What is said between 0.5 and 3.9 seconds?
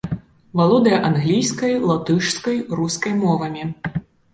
Валодае англійскай, латышскай, рускай мовамі.